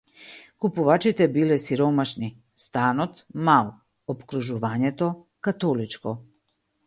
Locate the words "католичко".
5.49-6.17